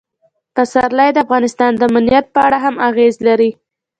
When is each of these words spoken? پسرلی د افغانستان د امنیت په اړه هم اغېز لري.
پسرلی 0.55 1.09
د 1.13 1.17
افغانستان 1.25 1.71
د 1.75 1.81
امنیت 1.89 2.25
په 2.35 2.39
اړه 2.47 2.57
هم 2.65 2.75
اغېز 2.89 3.15
لري. 3.27 3.51